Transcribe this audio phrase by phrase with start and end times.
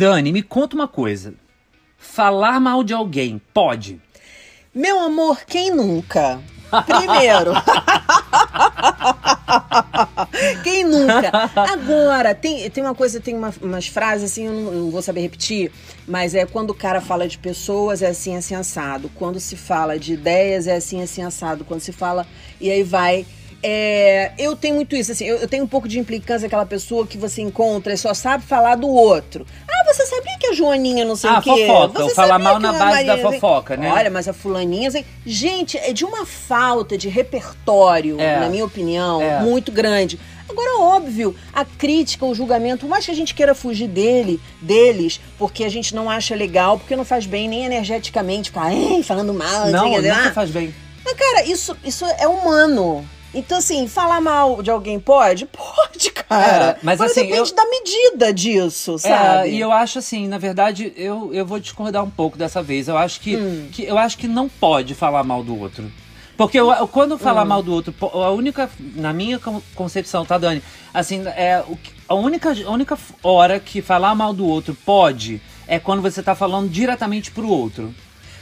[0.00, 1.34] Dani, me conta uma coisa.
[1.98, 4.00] Falar mal de alguém pode?
[4.74, 6.40] Meu amor, quem nunca?
[6.86, 7.52] Primeiro.
[10.64, 11.30] Quem nunca?
[11.54, 15.20] Agora, tem, tem uma coisa, tem uma, umas frases assim, eu não, não, vou saber
[15.20, 15.72] repetir,
[16.06, 19.10] mas é quando o cara fala de pessoas, é assim, assim, assado.
[19.14, 21.64] Quando se fala de ideias, é assim, assim, assado.
[21.64, 22.26] Quando se fala,
[22.60, 23.26] e aí vai
[23.62, 27.06] é, eu tenho muito isso, assim, eu, eu, tenho um pouco de implicância aquela pessoa
[27.06, 29.46] que você encontra e só sabe falar do outro.
[29.68, 31.66] Ah, você sabia que a Joaninha não sei ah, o quê?
[31.66, 33.92] fofoca, você falar mal na base Maria, da fofoca, né?
[33.92, 38.40] Olha, mas a fulaninha, assim, gente, é de uma falta de repertório, é.
[38.40, 39.40] na minha opinião, é.
[39.40, 40.18] muito grande.
[40.48, 45.64] Agora, óbvio, a crítica, o julgamento, mais que a gente queira fugir dele, deles, porque
[45.64, 48.70] a gente não acha legal, porque não faz bem nem energeticamente, ficar
[49.04, 49.66] falando mal.
[49.66, 50.32] Não, não nunca ah.
[50.32, 50.74] faz bem.
[51.04, 53.06] Mas, cara, isso, isso é humano.
[53.32, 55.46] Então, assim, falar mal de alguém pode?
[55.50, 56.70] Pode, cara.
[56.70, 57.22] É, mas, mas assim.
[57.22, 57.54] Depende eu...
[57.54, 59.48] da medida disso, é, sabe?
[59.48, 62.88] É, e eu acho assim, na verdade, eu, eu vou discordar um pouco dessa vez.
[62.88, 63.68] Eu acho que, hum.
[63.70, 65.90] que, eu acho que não pode falar mal do outro.
[66.36, 67.48] Porque eu, quando falar hum.
[67.48, 69.38] mal do outro, a única, na minha
[69.74, 70.62] concepção, tá, Dani?
[70.92, 71.62] Assim, é,
[72.08, 76.34] a, única, a única hora que falar mal do outro pode é quando você tá
[76.34, 77.94] falando diretamente pro outro.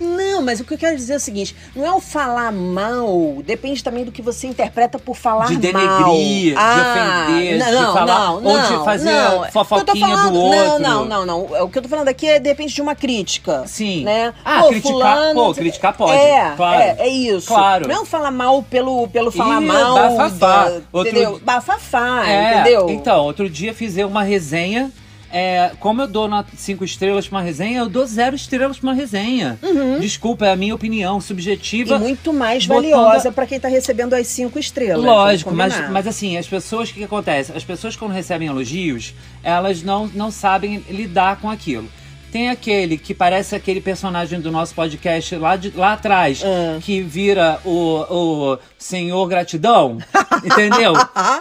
[0.00, 3.42] Não, mas o que eu quero dizer é o seguinte: não é o falar mal,
[3.44, 6.16] depende também do que você interpreta por falar de denegrir, mal.
[6.16, 9.44] De ah, ofender, não, de falar, não, não, ou de fazer não.
[9.50, 10.58] fofoquinha falando, do outro.
[10.58, 11.64] Não, não, não, não.
[11.64, 13.64] O que eu tô falando aqui é depende de uma crítica.
[13.66, 14.04] Sim.
[14.04, 14.32] Né?
[14.44, 16.12] Ah, pô, criticar, fulano, pô, criticar pode.
[16.12, 16.80] É, claro.
[16.80, 17.48] É, é isso.
[17.48, 17.86] Claro.
[17.86, 19.94] Não falar mal pelo, pelo falar Ih, mal.
[19.94, 20.64] Bafafá.
[20.64, 21.10] Da, outro...
[21.10, 21.40] Entendeu?
[21.42, 22.88] Bafafá, é, entendeu?
[22.88, 24.90] Então, outro dia fiz uma resenha
[25.32, 28.94] é, como eu dou cinco estrelas pra uma resenha, eu dou zero estrelas pra uma
[28.94, 29.58] resenha.
[29.62, 29.98] Uhum.
[30.00, 31.96] Desculpa, é a minha opinião subjetiva.
[31.96, 33.32] E muito mais valiosa a...
[33.32, 35.04] para quem tá recebendo as cinco estrelas.
[35.04, 37.52] Lógico, mas, mas assim, as pessoas, o que, que acontece?
[37.52, 41.88] As pessoas quando recebem elogios, elas não, não sabem lidar com aquilo.
[42.30, 46.80] Tem aquele que parece aquele personagem do nosso podcast lá, de, lá atrás, uh.
[46.80, 49.98] que vira o, o Senhor Gratidão,
[50.44, 50.92] entendeu?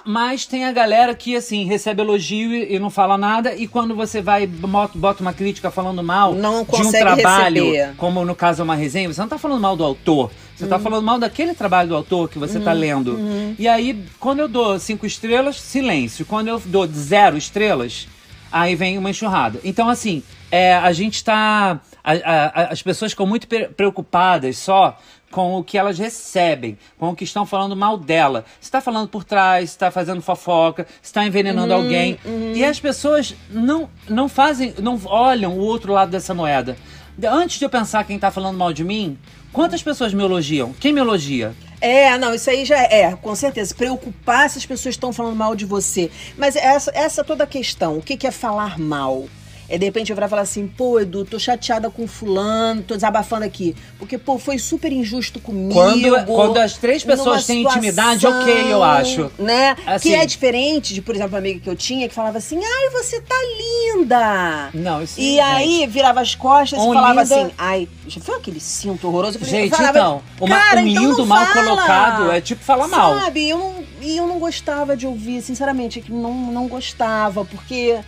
[0.03, 3.95] Mas tem a galera que, assim, recebe elogio e, e, não fala nada, e quando
[3.95, 7.95] você vai, bota uma crítica falando mal não de um trabalho, receber.
[7.95, 10.31] como no caso é uma resenha, você não tá falando mal do autor.
[10.55, 10.83] Você tá uhum.
[10.83, 12.65] tá falando mal daquele trabalho do autor que você tá uhum.
[12.65, 13.13] tá lendo.
[13.13, 13.55] Uhum.
[13.57, 16.25] E aí, quando eu dou cinco estrelas, silêncio.
[16.25, 18.07] Quando eu dou zero estrelas,
[18.51, 19.59] aí vem uma enxurrada.
[19.63, 21.79] Então, assim, é, a gente está.
[22.03, 24.97] as pessoas ficam muito preocupadas só
[25.31, 28.45] com o que elas recebem, com o que estão falando mal dela.
[28.59, 32.19] Se está falando por trás, está fazendo fofoca, está envenenando uhum, alguém.
[32.25, 32.53] Uhum.
[32.55, 36.75] E as pessoas não, não fazem, não olham o outro lado dessa moeda.
[37.23, 39.17] Antes de eu pensar quem está falando mal de mim,
[39.51, 40.73] quantas pessoas me elogiam?
[40.79, 41.53] Quem me elogia?
[41.81, 43.73] É, não, isso aí já é, com certeza.
[43.73, 46.11] Preocupar se as pessoas estão falando mal de você.
[46.37, 49.27] Mas essa, essa toda a questão, o que, que é falar mal?
[49.69, 53.45] É de repente eu virar falar assim, pô, Edu, tô chateada com fulano, tô desabafando
[53.45, 53.75] aqui.
[53.97, 55.73] Porque, pô, foi super injusto comigo.
[55.73, 59.31] Quando, quando as três pessoas têm intimidade, ok, eu acho.
[59.37, 59.75] Né?
[59.85, 62.57] Assim, que é diferente de, por exemplo, uma amiga que eu tinha que falava assim,
[62.57, 64.69] ai, você tá linda.
[64.73, 67.35] Não, isso E aí virava as costas um e falava linda...
[67.35, 69.37] assim, ai, já foi aquele cinto horroroso?
[69.43, 71.67] Gente, falava, então, uma, um então lindo mal fala.
[71.67, 73.19] colocado é tipo falar mal.
[73.19, 77.45] Sabe, eu não, e eu não gostava de ouvir, sinceramente, é que não, não gostava,
[77.45, 77.99] porque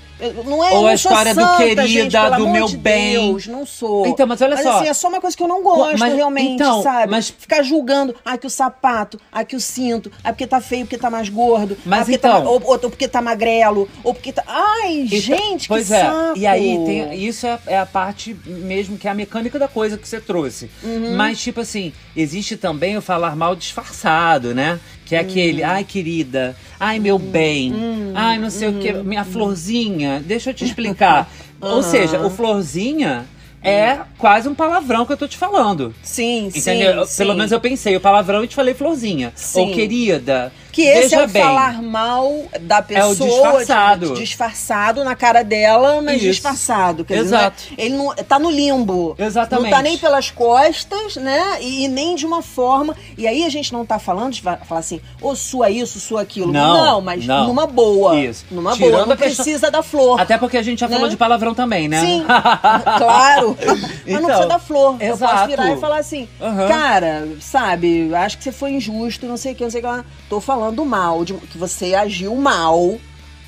[0.45, 3.31] não é Ou a história santa, do querida, gente, do meu de bem.
[3.31, 4.05] Deus, não sou.
[4.07, 4.77] Então, mas olha mas, só.
[4.77, 7.11] Assim, é só uma coisa que eu não gosto mas, realmente, então, sabe?
[7.11, 7.29] Mas...
[7.29, 10.97] Ficar julgando, ah, que o sapato, ah, que o cinto, ah, porque tá feio, porque
[10.97, 11.77] tá mais gordo.
[11.85, 12.41] Mas ah, então.
[12.43, 14.43] Tá, ou, ou, porque tá magrelo, ou porque tá.
[14.47, 16.01] Ai, então, gente, pois que é.
[16.01, 16.37] saco.
[16.37, 19.97] E aí, tem, isso é, é, a parte mesmo que é a mecânica da coisa
[19.97, 20.69] que você trouxe.
[20.83, 21.15] Uhum.
[21.15, 24.79] Mas, tipo assim, existe também o falar mal disfarçado, né?
[25.05, 25.67] Que é aquele, hum.
[25.67, 27.19] ai querida, ai meu hum.
[27.19, 28.13] bem, hum.
[28.15, 29.03] ai não sei o que, hum.
[29.03, 31.29] minha florzinha, deixa eu te explicar.
[31.61, 33.25] Ou seja, o florzinha
[33.63, 35.93] é quase um palavrão que eu tô te falando.
[36.01, 37.05] Sim, Entendeu?
[37.05, 37.17] sim.
[37.17, 37.37] Pelo sim.
[37.37, 39.31] menos eu pensei o palavrão e te falei florzinha.
[39.35, 39.59] Sim.
[39.59, 40.51] Ou querida.
[40.71, 41.43] Que esse é o bem.
[41.43, 43.05] falar mal da pessoa.
[43.05, 44.13] É o disfarçado.
[44.13, 46.31] Disfarçado na cara dela, mas Isso.
[46.31, 47.03] disfarçado.
[47.03, 47.63] Quer Exato.
[47.63, 49.15] Dizer, ele não, tá no limbo.
[49.19, 49.69] Exatamente.
[49.69, 51.57] Não tá nem pelas costas, né?
[51.61, 52.95] E, e, nem de uma forma.
[53.17, 56.53] E aí a gente não tá falando de falar assim, ou sua isso, sua aquilo.
[56.53, 57.47] Não, não mas não.
[57.47, 58.17] numa boa.
[58.17, 58.45] Isso.
[58.49, 59.05] Numa Tirando boa.
[59.07, 59.43] Não questão...
[59.43, 60.21] precisa da flor.
[60.21, 60.95] Até porque a gente já né?
[60.95, 61.99] falou de palavrão também, né?
[61.99, 62.23] Sim,
[62.97, 63.50] claro.
[63.65, 64.97] mas Então, não precisa da flor.
[65.01, 65.33] Eu exato.
[65.35, 66.67] posso virar e falar assim, Uhum.
[66.67, 69.89] cara, sabe, acho que você foi injusto, não sei o que, não sei o que.
[69.89, 70.05] lá.
[70.29, 72.97] Tô falando mal, de, que você agiu mal,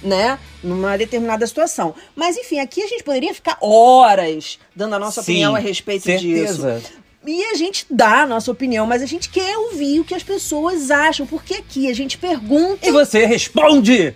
[0.01, 0.37] né?
[0.63, 1.93] Numa determinada situação.
[2.15, 6.03] Mas enfim, aqui a gente poderia ficar horas dando a nossa Sim, opinião a respeito
[6.03, 6.75] certeza.
[6.79, 6.93] disso.
[7.25, 10.23] E a gente dá a nossa opinião, mas a gente quer ouvir o que as
[10.23, 12.85] pessoas acham, porque aqui a gente pergunta.
[12.85, 14.13] E você responde!